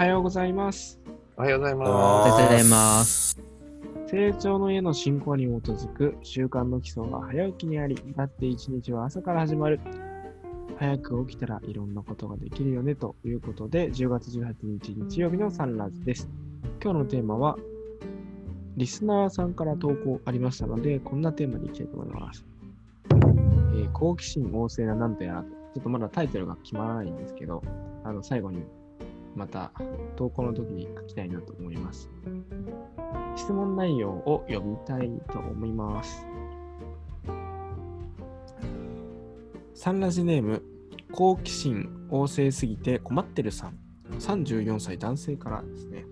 [0.00, 0.98] はようございます。
[1.36, 3.38] おはようございあまーおはようございます。
[4.06, 9.78] 成長の家の進行に基づく習慣の基礎が早起きにあり、だって一日は朝から始まる。
[10.78, 16.30] 早く起きたらいろんなことができるよねということで、10月18日日曜日のサンラジです。
[16.82, 17.58] 今日のテーマは、
[18.78, 22.46] リスナーさんから投稿ありましたので、こんなテーマにいきたいと思います。
[23.10, 25.48] えー好奇心旺盛ななんとやらと。
[25.50, 27.62] ちょっとまだタイトルが決まらないんですけど、
[28.02, 28.64] あの、最後に
[29.34, 29.72] また
[30.16, 32.10] 投稿の時に書きたいなと思います。
[33.36, 36.26] 質問内容を読みたいと思います。
[39.74, 40.62] サンラジネーム、
[41.12, 43.78] 好奇心旺盛すぎて困ってるさん、
[44.18, 46.04] 34歳男性からですね。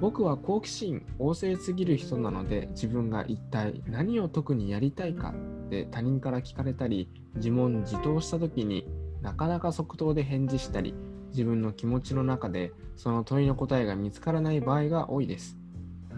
[0.00, 5.34] 僕は好奇心旺盛すぎる人なので、自分が一体何を特にやりたいか
[5.66, 8.86] って他人から聞かれたり、自問自答した時に
[9.22, 10.94] なかなか即答で返事したり、
[11.34, 15.58] 自分の気持ちの中でその問いの答えが見つからない場合が多いです。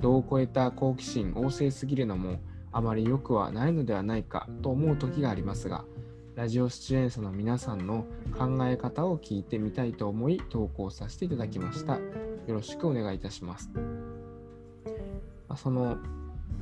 [0.02, 2.38] 度を超えた好奇心旺盛すぎるのも
[2.70, 5.86] あまり良くはないのではないかと思う時がありますが、
[6.34, 8.04] ラジオ出演者の皆さんの
[8.36, 11.94] 考え方を聞いてみたいと思い投稿させていただきました。
[11.94, 12.02] よ
[12.48, 13.70] ろしくお願いいたします。
[15.56, 15.96] その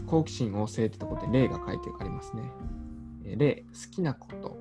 [0.07, 2.45] 好奇心旺盛ってとこで例が書いてありますね。
[3.37, 4.57] 例、好きなこと、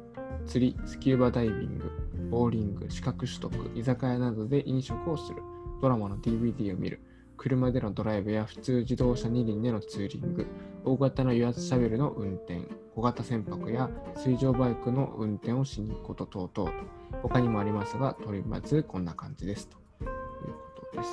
[0.47, 2.02] 釣り、スキューバダイビング、
[2.33, 5.43] ボーリング、資格取得、居酒屋などで飲食をする、
[5.83, 6.99] ドラマの DVD を見る、
[7.37, 10.47] 車でのドライブや普通自動車二輪でのツーリング、
[10.83, 12.63] 大型の油圧シャベルの運転、
[12.95, 16.71] 小型船舶や水上バイクの運転をしに行くこと等々。
[16.71, 16.73] と、
[17.21, 19.67] 他にもありますが、とりあえずこんな感じです。
[19.67, 21.09] ということです。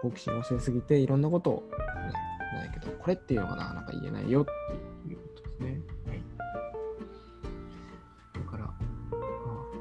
[0.00, 4.83] 好奇心旺盛すぎていろんなことを、ね、ないけど、これっていうのがなかなか言えないよっていう。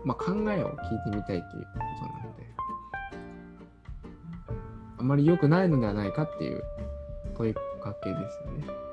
[0.05, 2.43] まあ、考えを聞いてみたいということなので、
[4.97, 6.63] あまり良くないのではないかっていう
[7.35, 8.83] 問いかけですよね。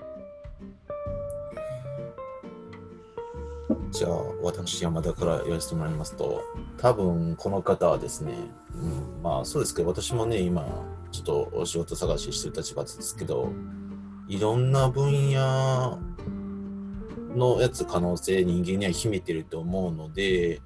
[3.93, 4.11] じゃあ、
[4.43, 6.43] 私、山田から言わせてもらいますと、
[6.79, 8.35] 多分この方はですね、
[8.75, 10.65] うん、まあそうですけど、私もね、今、
[11.11, 13.51] ちょっとお仕事探ししてる立場ですけど、
[14.29, 15.99] いろんな分野
[17.35, 20.61] のやつ、可能性、人間には秘めてると思うので、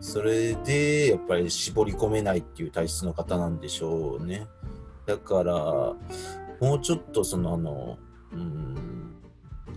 [0.00, 4.46] それでやっぱり絞り込めないっていう体質の方なんでしょうね。
[5.06, 5.96] だから、も
[6.76, 7.98] うちょっとそのあの、
[8.32, 8.74] うん、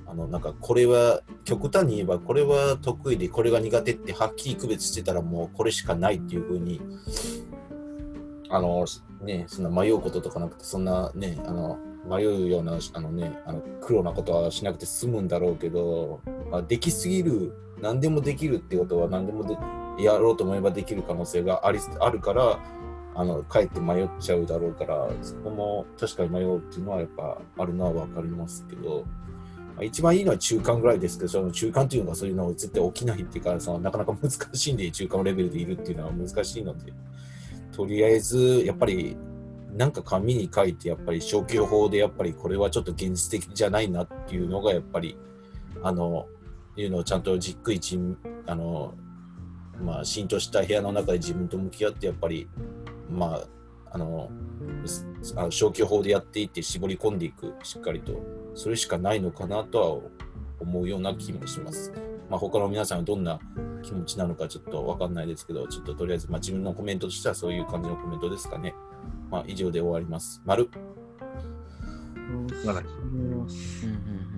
[0.05, 6.81] あのなんかこれは極端に言えばこれは得意でこれが苦手ってはっきり区別してたらもうこれしかないっていうふうに
[8.49, 8.85] あの
[9.21, 11.77] ねそんな迷うこととかなくてそんなねあの
[12.09, 19.57] 迷うようなあのねあの苦労なことはしなくて済むんだろうけど、まあ、できすぎる何でもできるってことは何でもで
[20.03, 22.59] やろうと思えばできる可能性がありあるから
[23.15, 29.05] あのかえって迷っちゃうだろうからそこも確かに迷うっていうのはやっぱあるのは分かりますけど。
[29.77, 36.93] まあ一番いいのは中間ぐらいですけど、その中間っていうのがそういうのは絶対起きないっていうか、そのなかなか難しいんで、中間レベルでいるっていうのは難しいので、
[37.71, 39.15] とりあえず、やっぱり、
[39.75, 45.15] なんか紙に書いて、やっぱり消去法で、やっぱりこれはちょっと現実的じゃないなっていうのが、やっぱり、
[45.83, 46.27] あの、
[46.75, 47.99] いうのをちゃんとじっくりち、
[48.47, 48.95] あの、
[49.81, 52.47] まあ、浸透した部屋の中で自分と向き合って、やっぱり、
[53.09, 53.47] まあ、
[53.91, 54.29] あの、
[55.35, 58.21] あの消去法でやっていって絞り込んでいく、しっかりと。
[58.55, 60.11] それしかないのかなとは
[60.59, 61.93] 思うような気もします。
[62.29, 63.39] まあ、他の皆さんはどんな
[63.83, 68.73] 気持ちなのかちょっとわかんないですけど、ちょっととりあえず、まあ、自分のコメントとしてはそういう感じのコメントですかね。
[69.29, 70.41] まあ、以上で終わります。
[70.45, 70.69] 丸。
[72.65, 74.36] まだありがとうございますうん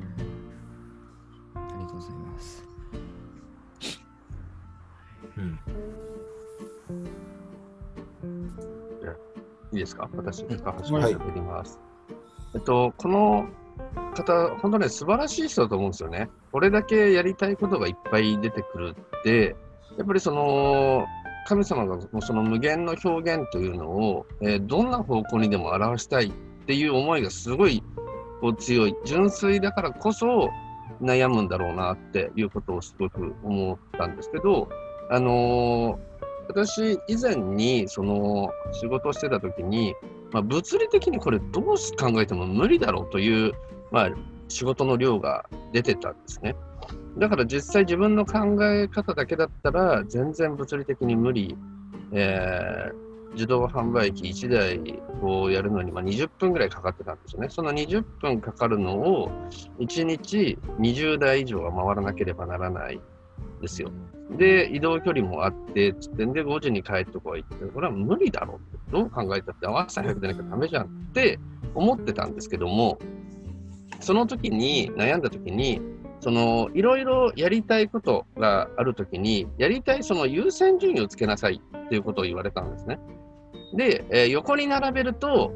[5.40, 5.60] うん。
[9.72, 10.10] いいですか？
[10.16, 11.80] 私、うん高橋が喋ります。
[12.56, 13.48] えっと、この
[14.16, 16.30] 方、本当ね、素晴らしい人だと思うんですよね。
[16.52, 19.56] これだけやりたいことがいっぱい出てくるって、
[19.98, 21.06] やっぱりその、
[21.48, 26.32] 神様がその無限の表現というのを、えーどんな方向にでも表したいっ
[26.66, 27.84] ていう思いがすごい
[28.42, 30.50] こう強い、純粋だからこそ
[31.02, 34.68] 悩むんだろうなっていうことをすごく思ったんですけど、
[35.10, 36.00] あの
[36.48, 39.96] 私以前にその仕事をしてた時に、
[40.32, 41.64] まあ、物理的にこれどう
[41.98, 43.54] 考えても無理だろうという、
[43.92, 44.10] まあ、
[44.48, 46.56] 仕事の量が出てたんですね。
[47.18, 51.56] だから実際自分の考え方だけだったら全然物理的に無理、
[52.14, 57.50] えー自動販売機1台をやるのにま20分ぐらいかかってたんですよね。
[57.50, 59.32] その20分かかるのを
[59.80, 63.00] 1日20台以上は回らなければならない
[63.62, 63.92] ですよ。
[64.38, 68.60] で、移動距離もあって、つってんで5時に帰ってこいって、これは無理だろ
[68.90, 68.92] う。
[68.92, 71.40] どう考えたって朝早く出なきゃダメじゃんって
[71.74, 73.00] 思ってたんですけども、
[74.00, 75.82] その時に悩んだ時に、
[76.22, 83.00] そのいろいろやりたいことがあるときに、やりたいその優先順位をつけなさいっていうことを言われたんですね。
[83.74, 85.54] で、えー横に並べると、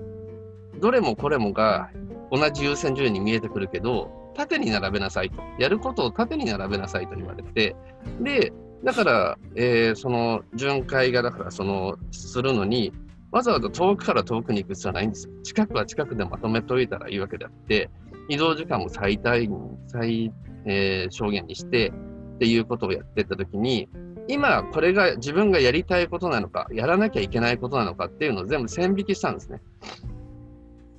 [0.80, 1.90] どれもこれもが
[2.32, 5.42] 同じ優先順位に見えてくるけど、縦に並べなさいと。
[5.60, 7.76] やることを縦に並べなさいと言われて、
[8.22, 8.54] で、
[8.84, 12.92] だから、えーその巡回が、だから、その、するのに、
[13.32, 15.34] わざわざ遠くから遠くに行く必要はないんですよ。
[15.44, 17.90] 近くは近くでまとめといたらいいわけであって、
[18.30, 19.50] 移動時間も最大、
[19.88, 20.32] 最、
[20.66, 21.94] えー小限にして
[22.36, 23.90] っていうことをやってたときに、
[24.28, 29.62] 今これが自分がやりたいことなのか、やらなきゃいけないことなのかっていうのを全部線引きしたんですね。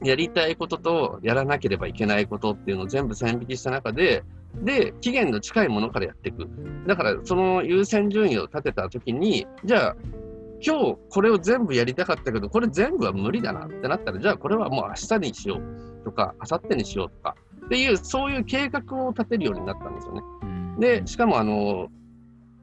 [0.05, 4.23] やりたいこととやらなければいけないことっていうのを全部線引きした中で、
[4.63, 6.49] で、期限の近いものからやっていく。
[6.87, 9.97] だから、その優先順位を立てたときに、じゃあ、
[10.65, 17.37] 今日これを全部やりたかったけど、これ全部は無理だなってなったら、じゃあこれはもう明日にしようとか、明後日にしようとか
[17.67, 20.23] っていう、そういう計画を立てるようになったんですよね。
[20.43, 21.89] うんで、しかもあの、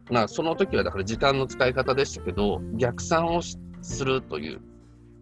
[0.09, 4.61] まあ、その時はだから時間の使い方でしたけど、逆算をしするという。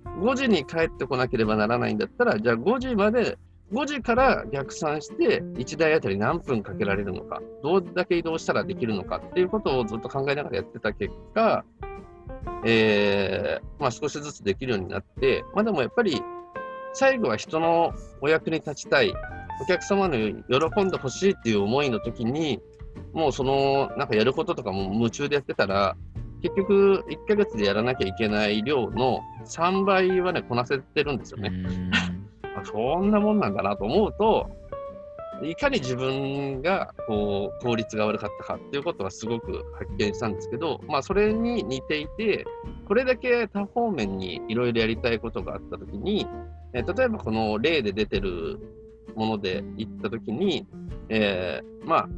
[0.06, 3.38] 5時に帰ってこなければならないんだったら、じゃあ5時まで、
[3.72, 11.64] 5時から逆算して、1台あたり何分かけられるのか、どれだけ移動したらできるのかっていうことをずっと考えながらやってた結果、
[12.66, 16.22] えーまあ、少しずつできるようになって、まあ、でもやっぱり、
[16.94, 19.14] 最後は人のお役に立ちたい、
[19.62, 22.60] お客様に喜んでほしいっていう思いの時に、
[23.14, 25.96] もうその、なんかやることとかも夢中でやってたら、
[26.42, 31.50] 結局、1ヶ月でやらなきゃいけない量の3倍はね、こなせてるんですよね。
[31.50, 31.92] うん
[32.56, 34.50] あそんなもんなんだなと思うと、
[35.44, 42.46] いかに自分がこう効率が悪かったかっていうことはすごく発見したんですけど、まあ、それに似ていて、
[42.88, 46.28] これだけ多方面にいろいろやりたいことがあったときに、
[46.74, 48.60] えー例えばこの例で出てる
[49.16, 50.68] もので言ったときに、
[51.10, 52.10] えーまあ、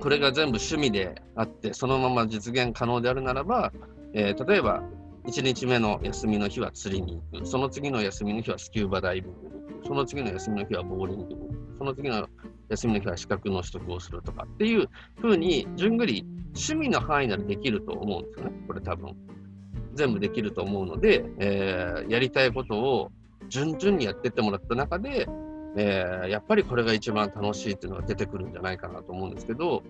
[0.00, 3.72] これが全部趣味であって、そのまま実現可能であるならば、
[4.12, 4.82] えー例えば
[5.26, 7.46] 1日目の休みの日は釣りに行く。
[7.46, 9.86] その次の休みの日はスキューバダイビングに行く。
[9.88, 11.78] その次の休みの日はボーリングに行く。
[11.78, 12.28] その次の
[12.68, 14.88] 休みの日は資格の取得をするとかっていう
[15.20, 18.52] 風に、じゅんぐり趣味の範囲ならできると思うんですよね。
[18.68, 19.16] これ多分。
[19.94, 23.10] 全部できると思うので、えーやりたいことを
[23.48, 25.26] 順々にやってってもらった中で、
[25.76, 29.82] えーやっぱりこれが一番楽しいっていうのが出てくるんじゃないかなと思うんですけど、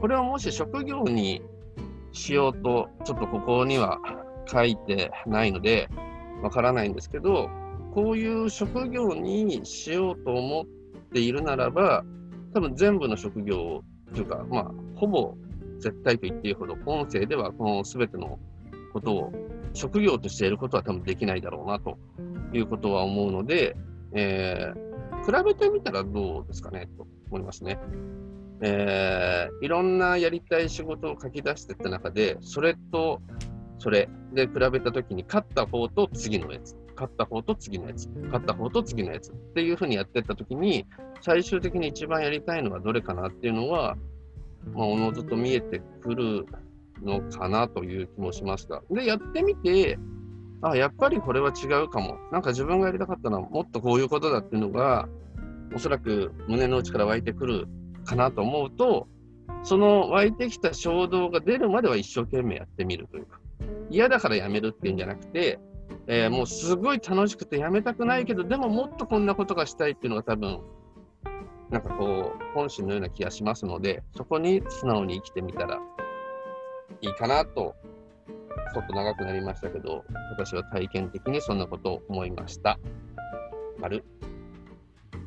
[0.00, 1.42] これをもし職業に
[2.12, 3.98] しようと、ちょっとここには
[4.46, 5.88] 書いてないので、
[6.42, 7.50] わからないんですけど、
[7.94, 10.66] こういう職業にしようと思っ
[11.12, 12.04] ているならば、
[12.54, 13.82] 多分全部の職業、
[14.14, 15.34] というか、まあ、ほぼ
[15.78, 18.38] 絶対と言っていいほど、音声ではこの全ての
[18.92, 19.32] ことを
[19.72, 21.98] 職業としてやることは多分できないだろうなと
[22.52, 23.76] いうことは思うので、
[24.12, 24.91] えー
[25.24, 27.78] 比べてみたらどうですかねと思いますね。
[28.60, 33.20] えーいろんなやりたい仕事を書き出していった中で、それと
[33.82, 40.86] それで比べたときに、勝った方と次のやつ、勝った方と次のやつ、勝った方と次のやつっていうふうにやっていったときに、
[41.20, 43.96] 最終的に一番やりたいのはどれかなっていうのは、
[44.72, 46.46] まあ、おのずと見えてくる
[47.02, 48.84] のかなという気もしました。
[48.88, 49.98] で、やってみて、
[50.60, 52.18] あ、やっぱりこれは違うかも。
[52.30, 55.08] なんか自分がやりたかったのはもっとこういうことだっていうのが、
[55.74, 57.68] おそらく胸の内から湧いてくる
[58.04, 59.08] かなと思うと、
[59.62, 63.40] その湧いてきた衝動が出るまでは一生懸命やってみるというか、
[63.90, 65.58] 嫌だからやめるっていうんじゃなくて、
[66.06, 70.60] えーもうすごい楽しくてやめたくないけど、でももっとこんなことがしたいっていうのが多分、
[71.70, 75.80] なんかこう、本心のような気がしますので、そこに素直に生きてみたら
[77.00, 77.74] いいかなと、
[78.74, 82.78] ちょっと長くなりましたけど、私は体験的にそんなことを思いました。
[83.78, 84.04] 丸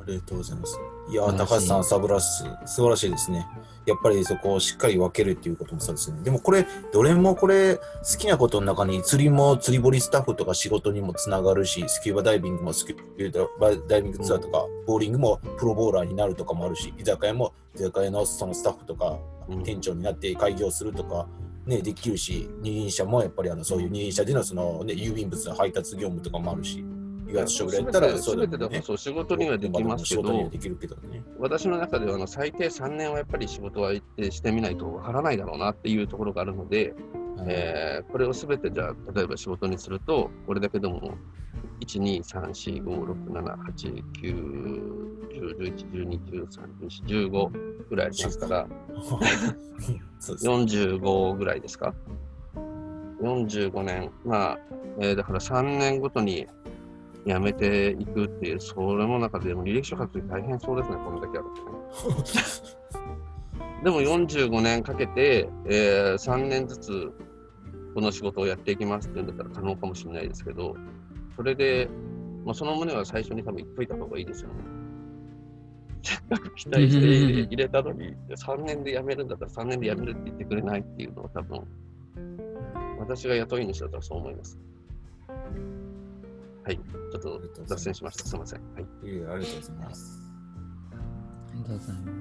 [0.08, 0.80] ありがとうございます。
[1.10, 3.48] いや高橋さん、サブラス、素晴らしいですね。
[3.86, 6.20] やっぱりそこをしっかり分けるっていうこともそうですね。
[6.24, 7.82] でもこれ、どれもこれ、好
[8.18, 21.28] きなことの中に釣りも釣り堀スタッフとか仕事にもつながるし、スキューバダイビングもスキューバダイビングツアーとか、ボーリングもプロボーラーになるとかもあるし、居酒屋も居酒屋のそのスタッフとか、うん店長になって開業するとか、
[21.66, 26.84] ね、できるし、二輪車もやっぱりあのそういう二輪車でのその、ね、郵便物の配達業務とかもあるし、
[27.28, 28.80] 意外と将来やったらそうだよね。
[28.80, 31.24] でそう仕事にはできますけど仕事には、できるけどね。
[31.40, 36.94] 私の中ではあの最低3年はやっぱり仕事はしてみないとわからないだろうなっていうところがあるので、
[37.48, 41.18] えーこれをすべてじゃあ例えば仕事にすると、これだけでも
[41.82, 46.48] 1、2、3、4、5、6、7、8、9、10、11、12、13、
[46.82, 47.50] 14、15
[47.90, 48.68] ぐらいありますから、
[49.02, 50.02] そうですね。
[50.44, 51.94] 45ぐらいですか
[53.22, 54.60] ？45年、まあ、
[55.00, 56.48] えーだから3年ごとに
[57.26, 62.26] 辞めていくっていう、それも中でも履歴書書くとき大変そうですね、これだけあるとね。
[63.84, 67.12] でも45年かけて、えー3年ずつ
[67.94, 70.76] この仕事をやっていきますっていうんだったら可能かもしれないですけど、
[71.36, 71.90] それで、
[72.44, 74.56] まあ、その旨は最初に多分言っといた方がいいですよね。
[76.04, 81.64] せっかく期待して入れ入れたのに、3年で辞めるんだったら3年で辞めるって言ってくれないっていうのは多分、
[83.00, 84.60] 私が雇い主だったらそう思います。
[86.66, 88.26] はい、ちょっと脱線しました。
[88.26, 88.60] すみません。
[88.74, 88.84] はい。
[88.84, 90.22] いえありがとうございます。
[90.92, 92.16] ありがとうございます。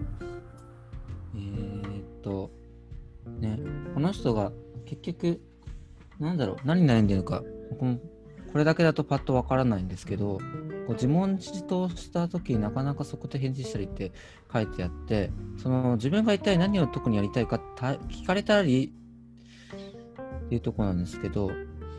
[1.34, 2.50] えー、っと、
[3.40, 3.58] ね、
[3.94, 4.52] この人が
[4.84, 5.40] 結局、
[6.20, 7.98] なんだろう、何に悩んでるのか、僕も
[8.52, 10.42] これだけだとパッとわからないんですけど、こ
[10.90, 14.12] う自問自答した時になかなかそこで返事したりって
[14.52, 18.92] 書いてあって、その自分が一体何を特にやりたいかた聞かれたり
[20.44, 21.50] っていうところなんですけど、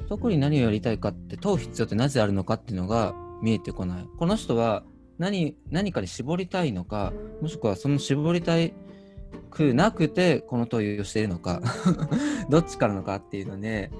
[0.07, 4.07] 特に何をやりたいかって問う必要ってなぜあるのかっていうのが見えてこない。
[4.17, 4.83] この人は
[5.17, 8.73] 何何かに絞りたいのか、もしくはその絞りたい
[9.49, 11.61] くなくてこの問いをしているのか、
[12.49, 13.91] どっちからのかっていうので、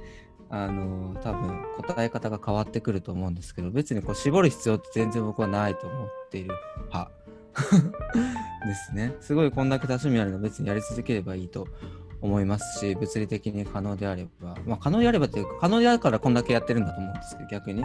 [0.50, 6.54] あの多分答え方が変わってくると思うんですけど、別にこう絞る必要って全然僕はないと思っている
[6.88, 7.12] 派
[8.68, 9.16] ですね。
[9.22, 11.68] すごいこんだけ多趣味あるの別にやり続ければいいと
[12.26, 17.84] 思いますし、物理的に可能であれば、まあ可能であればっていうか、可能であるからこんだけやってるんだと思うんですけど、逆に。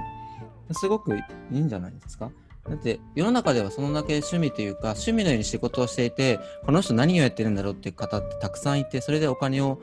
[0.73, 2.30] すごくいいんじゃないですか
[2.68, 9.80] だって世の中ではそのだけ趣味というか趣味のように仕事をしていてこの人何をやってるんだろうっていう方ってたくさんいてそれでお金を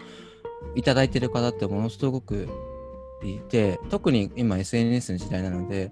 [0.75, 2.47] いただいてる方ってものすごく
[3.23, 5.91] いて特に今 SNS の時代なので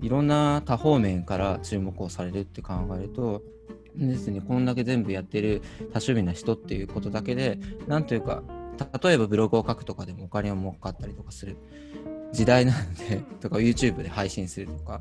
[0.00, 3.42] いろんな多方面から注目をされるって考えると
[3.96, 4.40] ですね。
[4.40, 8.42] こんだけ全部やってる多趣味な人っていうことだけでなんというか
[9.02, 11.56] 例えばブログを書くとかでもお金を儲かったりとかする。
[12.32, 15.00] 時代なので とか YouTube で配信するとか。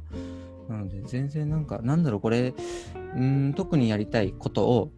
[0.67, 2.53] なので全然なんかなんだろうこれ
[3.15, 4.91] うん特にやりたいことを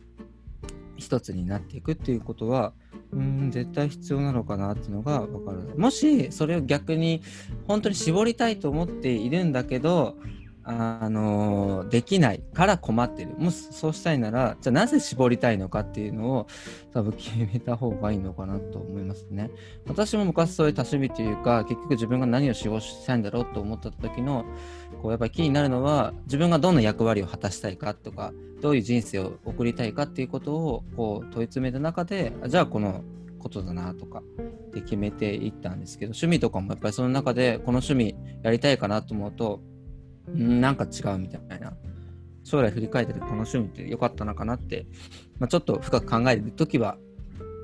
[0.98, 2.74] 一つになっていくっていうことは
[3.12, 7.22] うん絶対必要なのかなっていうのが分かるもしそれを逆に
[7.68, 10.18] 本当に絞りたいと思っているんだけど
[10.64, 13.32] あのできないから困ってる。
[13.38, 16.48] もしそうしたいならじゃあなぜ絞りたいのかっていうのを
[16.94, 19.50] 多分決めた方がいいのかなと思いますね。
[19.88, 24.46] 私も昔そういう多趣味というか結局自分が何を仕事したいんだろうと思った時の
[25.02, 33.04] こうやっぱり気になるのは自分がどんな役割を果たしたいかとかどういう人生を送りたいかっていうことをこう問い詰めた中でじゃあこの
[33.40, 34.22] ことだなとか
[34.74, 39.62] で決めていったんですけど趣味とかもやっぱりその中でこの趣味やりたいかなと思うと
[40.28, 41.74] なんか違うみたいな
[42.44, 44.86] 将来振り返っててこの趣味って良かったのかなって、
[45.40, 46.98] まあ、ちょっと深く考える時は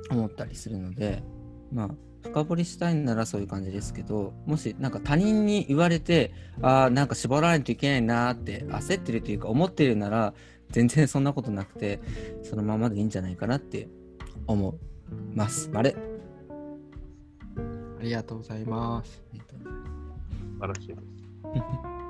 [0.09, 1.23] 思ったりするので
[1.71, 1.89] まあ
[2.23, 10.33] 深掘りしたいならそういう感じですけどもしなんか他人に言われてああなんか絞らないといけないなーって焦ってるというか思ってるなら
[10.69, 11.99] 全然そんなことなくて
[12.43, 13.87] そのままでいいんじゃないかなって
[14.47, 14.73] 思
[15.33, 15.69] います。
[15.73, 15.95] あれ
[17.99, 19.23] ありがとうございます。
[19.33, 20.99] 素晴らしいです。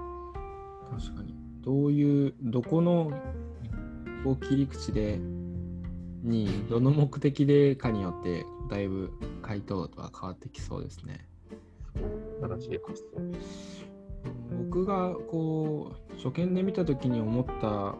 [0.90, 1.36] 確かに。
[1.62, 3.12] どういう、どこの
[4.24, 5.20] こう切り口で、
[6.24, 11.28] に、どの目的でかによって、だいぶ回答は変わってきそうですね。
[11.94, 13.68] 素晴らしい発想。
[14.58, 17.96] 僕がこう初見で見た時に思った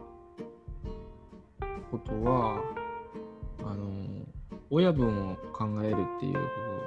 [1.90, 2.62] ことは
[3.60, 3.86] あの
[4.70, 6.42] 親分を考えるっていうことで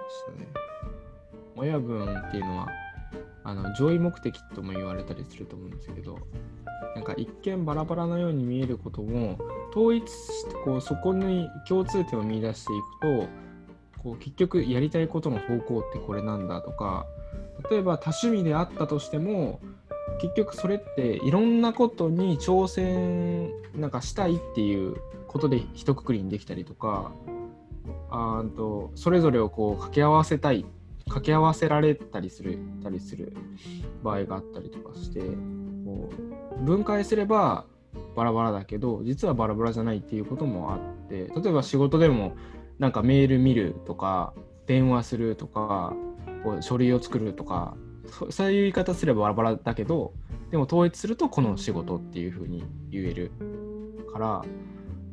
[0.09, 0.47] したね。
[1.55, 2.67] 親分っていうのは
[3.43, 6.19] あの上位目的とも言われたりすると思うんですけど
[6.95, 9.39] なんか一見バラバラのように見えることも
[9.71, 13.41] 統一してこうそこに共通点を見出していくと
[14.03, 17.05] こう結局やりたいことの方向ってこれなんだとか
[17.69, 19.59] 例えば多趣味であったとしても
[20.19, 27.11] 結局それっていろんなことに挑戦なんかしたいっていうことで一括りにできたりとか
[28.09, 30.65] あとそれぞれをこう掛け合わせたい
[31.11, 33.33] 掛け合わせられたりするたりする
[34.01, 36.09] 場合があったりとかしてこ
[36.57, 37.65] う分解すれば
[38.15, 42.37] バラバラだけど実はバラバラじゃないっていうこともあって例えば仕事でも
[42.79, 44.33] なんかメール見るとか
[44.67, 45.93] 電話するとか
[46.45, 47.75] こう書類を作るとか
[48.07, 50.13] そそういう言い方すればバラバラだけど
[50.49, 53.31] でも統一するとこの仕事っていうふうに言える
[54.13, 54.45] から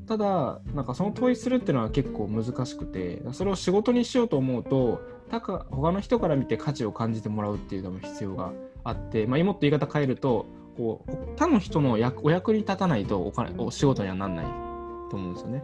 [0.09, 8.53] ただなんかその統一するっていうのは結構難しくてそれを仕事にしようと思うとたか他の人から見て価値を感じてもらうっていうのも必要が
[8.85, 10.47] あって、まあ、もっと言い方変えると
[10.79, 14.47] こう他の人の役お役に立たないとお金お仕事にはなんない
[15.11, 15.62] と思うんですよね。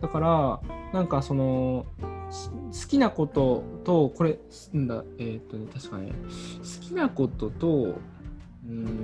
[0.00, 0.60] だから
[0.92, 1.86] なんかその
[2.30, 4.38] 好きなことと、これ、
[4.74, 7.96] んだ、えーっとね、確かね、好きなことと、
[8.66, 8.94] うん、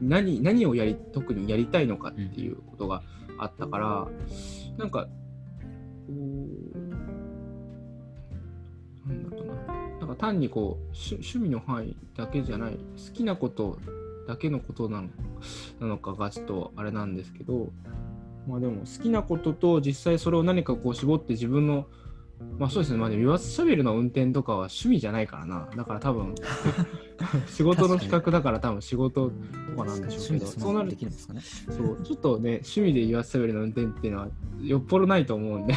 [0.00, 3.02] 何、何をやり、特にやりたいのかっていうことが
[3.38, 4.08] あったから、
[4.76, 5.06] なんか、
[6.06, 6.12] こ
[6.74, 6.78] う、
[9.08, 9.54] なんだろうな、
[10.00, 13.78] なんか単にこう、趣味の範囲だけじゃない、好きなこと
[14.26, 15.08] だけのことなの
[15.80, 17.72] なのかがちょっとあれなんですけど、
[18.46, 21.86] まあでも好きなことと実際それを何かこう絞って自分の
[22.58, 25.68] まあそうですね、まあでも、ユアスシャベルの運転とかは趣味じゃないからな。
[25.76, 26.34] だから多分、
[27.46, 31.40] 仕事の企画だから多分仕事とかなんでしょうけど、そうなるできるんですかね。
[31.40, 34.28] そう、ちょっとね、趣味でユアスシャベルの運転っていうのは
[34.60, 35.74] よっぽどないと思うんで。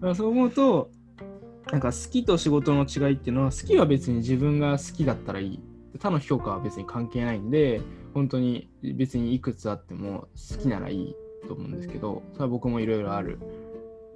[0.00, 0.90] ま あそう思うと、
[1.70, 5.60] なんか好きと仕事の違いっていうのは、好きは別に自分が好きだったらいい。
[5.98, 7.80] 他の評価は別に関係ないんで、
[8.14, 13.38] 本当に別にいくつあっても好きならいいと思うんですけど、それは僕もいろいろある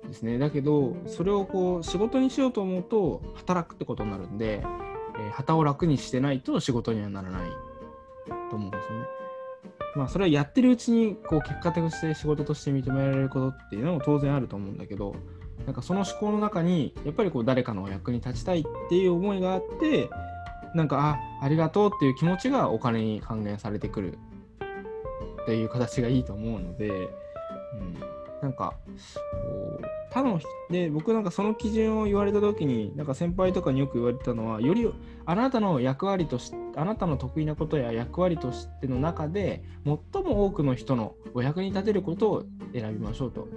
[0.07, 0.39] ですね。
[0.39, 4.63] だけど、それをこう仕事にしようと思うと、働くってことになるんで、
[5.19, 7.51] えー旗を楽にしてないと仕事にはならない
[8.51, 9.07] と思うんですよね。
[9.97, 15.15] まあ、それはやってるうちにこう結果として仕事として認められることっていうのも当然あると思うんだけど、
[15.65, 20.11] なんかその思考の中に、やっぱりこう誰かのお役に立ちたいっていう思いがあって、
[20.75, 24.19] なんか、あ、ありがとうっていう気持ちがお金に還元されてくる
[25.43, 27.09] っていう形がいいと思うので、うん、
[28.47, 28.75] なんか、
[29.33, 34.89] こう他の人で僕なんかその基準を言われた時になんか先輩とかによく言われたのはより
[35.27, 43.49] あなたの役割としあなたの得意なことや役割としての中で最も多くの人のお役に立てることを選びましょうと。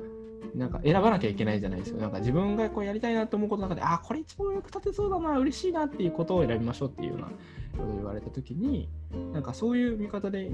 [0.55, 1.97] なんか選ばなきゃいけないじゃないですよ。
[1.97, 7.31] なんか自分がこうやりたいなと思うことの中で、あ、これ一番役立てそうだな、嬉しいなっていうことを選びましょうっていうようなこ
[7.77, 8.89] とを言われたときに、
[9.33, 10.51] なんかそういう見方で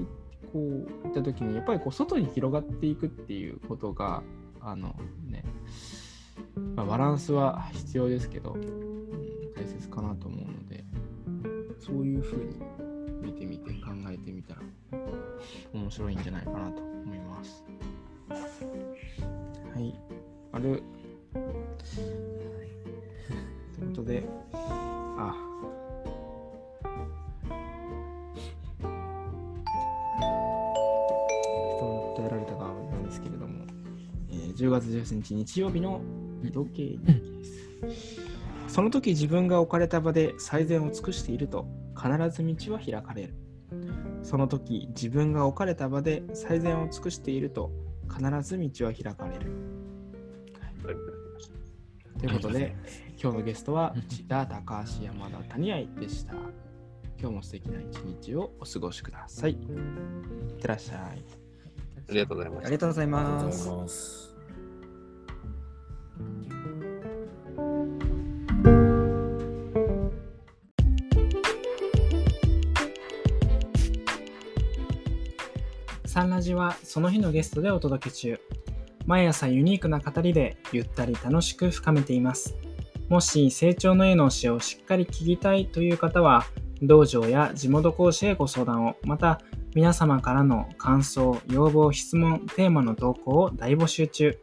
[0.52, 4.24] こう言ったときに、やっぱりこう外に広がっていくっていうことが、
[4.62, 4.96] あの
[5.30, 5.44] ね、
[6.76, 10.84] まあ、バランスは必要ですけど、うん、大切かなと思うので、
[11.80, 12.56] そういうふうに
[13.22, 14.62] 見てみて考えてみたら
[15.74, 17.64] 面白いんじゃないかなと思います。
[19.76, 19.94] はい。
[20.54, 20.82] ある。
[21.34, 21.40] と
[23.82, 25.36] いうことで、あ。
[31.76, 33.66] 人に訴えられた側なんですけれども、
[34.30, 36.00] えー10月13日日曜日の
[36.42, 37.52] 緯度経日記です。
[38.70, 41.68] その時自分が置かれた場で最善を尽くしていると
[42.02, 43.34] 必ず道は開かれる。
[44.24, 47.74] その時自分が置かれた場で最善を尽くしていると
[48.10, 49.52] 必ず道は開かれる。
[52.20, 52.76] ということで、
[53.22, 56.34] 今日のゲストは内田、高橋、山田、谷合でした。
[57.20, 59.54] 今日も素敵な一日をお過ごしください。
[59.54, 59.58] いっ
[60.62, 61.24] てらっしゃい。
[62.10, 63.08] ありがとうございまあすありがとうござい。
[63.08, 64.36] ます。
[76.16, 78.40] サンラジはその日のゲストでお届け中。
[79.06, 82.56] 毎朝ユニークな語りでゆったり楽しく深めています。
[83.10, 86.46] もし成長の絵の教えをしっかり聞きたいという方は、
[86.82, 89.42] 道場や地元講師へご相談を、また
[89.76, 94.40] 皆様からの感想、要望、質問、テーマの投稿を大募集中。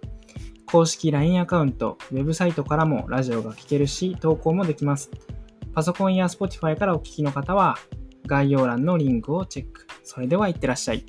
[0.66, 5.10] 公式 LINE アカウント、ウェブサイトからもラジオが聞けるし、投稿もできます。
[5.72, 7.78] パソコンや Spotify からお聞きの方は、
[8.26, 9.86] 概要欄のリンクをチェック。
[10.04, 11.06] それではいってらっしゃい。